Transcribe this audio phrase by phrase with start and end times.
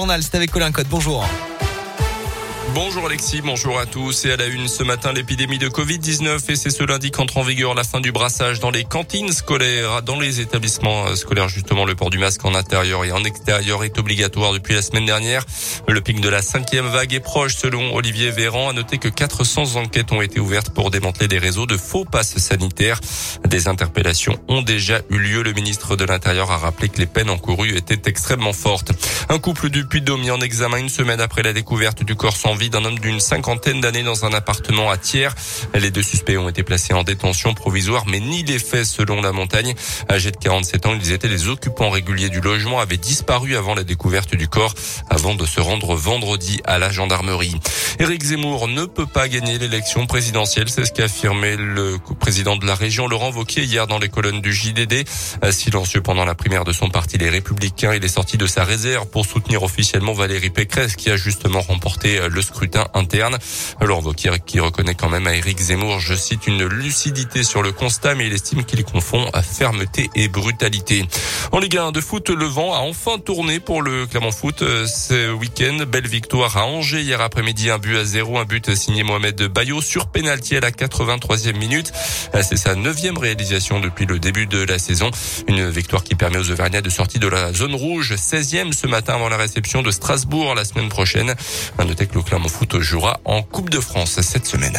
[0.00, 0.70] C'est avec Colin.
[0.90, 1.26] Bonjour.
[2.72, 4.26] Bonjour Alexis, bonjour à tous.
[4.26, 7.42] Et à la une ce matin, l'épidémie de Covid-19 et c'est ce lundi qu'entre en
[7.42, 11.48] vigueur la fin du brassage dans les cantines scolaires, dans les établissements scolaires.
[11.48, 15.06] Justement, le port du masque en intérieur et en extérieur est obligatoire depuis la semaine
[15.06, 15.44] dernière.
[15.88, 18.68] Le pic de la cinquième vague est proche selon Olivier Véran.
[18.68, 22.36] À noter que 400 enquêtes ont été ouvertes pour démanteler des réseaux de faux passes
[22.36, 23.00] sanitaires.
[23.48, 25.42] Des interpellations ont déjà eu lieu.
[25.42, 28.92] Le ministre de l'Intérieur a rappelé que les peines encourues étaient extrêmement fortes.
[29.30, 32.54] Un couple du Puy-de-Dôme mis en examen une semaine après la découverte du corps sans
[32.54, 35.30] vie d'un homme d'une cinquantaine d'années dans un appartement à Thiers.
[35.72, 39.32] Les deux suspects ont été placés en détention provisoire, mais ni les faits selon la
[39.32, 39.74] montagne.
[40.10, 43.84] Âgés de 47 ans, ils étaient les occupants réguliers du logement, avaient disparu avant la
[43.84, 44.74] découverte du corps,
[45.08, 47.54] avant de se rendre vendredi à la gendarmerie.
[47.98, 52.66] Éric Zemmour ne peut pas gagner l'élection présidentielle, c'est ce qu'a affirmé le président de
[52.66, 55.04] la région, Laurent Vauquier, hier dans les colonnes du JDD.
[55.50, 59.06] Silencieux pendant la primaire de son parti, les Républicains, il est sorti de sa réserve
[59.08, 63.38] pour soutenir officiellement Valérie Pécresse, qui a justement remporté le scrutin interne.
[63.80, 67.72] Alors Vauquier qui reconnaît quand même à Éric Zemmour, je cite, une lucidité sur le
[67.72, 71.04] constat, mais il estime qu'il confond à fermeté et brutalité.
[71.50, 75.32] En Ligue 1 de foot, le vent a enfin tourné pour le Clermont Foot ce
[75.32, 75.78] week-end.
[75.90, 79.80] Belle victoire à Angers hier après-midi, un but à zéro, un but signé Mohamed Bayo
[79.80, 81.90] sur pénalty à la 83e minute.
[82.42, 85.10] C'est sa neuvième réalisation depuis le début de la saison.
[85.46, 89.14] Une victoire qui permet aux Auvergnats de sortir de la zone rouge, 16e ce matin
[89.14, 91.34] avant la réception de Strasbourg la semaine prochaine.
[91.78, 94.78] Noter que le Clermont Foot jouera en Coupe de France cette semaine.